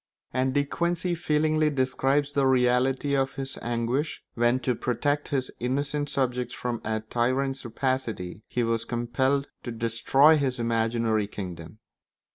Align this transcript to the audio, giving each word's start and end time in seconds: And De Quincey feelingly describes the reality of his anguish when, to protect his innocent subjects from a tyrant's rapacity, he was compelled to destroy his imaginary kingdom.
And 0.33 0.55
De 0.55 0.63
Quincey 0.65 1.13
feelingly 1.13 1.69
describes 1.69 2.31
the 2.31 2.47
reality 2.47 3.15
of 3.15 3.35
his 3.35 3.55
anguish 3.61 4.23
when, 4.33 4.59
to 4.61 4.73
protect 4.73 5.27
his 5.27 5.51
innocent 5.59 6.09
subjects 6.09 6.55
from 6.55 6.81
a 6.83 7.01
tyrant's 7.01 7.63
rapacity, 7.63 8.43
he 8.47 8.63
was 8.63 8.83
compelled 8.83 9.45
to 9.61 9.71
destroy 9.71 10.37
his 10.37 10.57
imaginary 10.59 11.27
kingdom. 11.27 11.77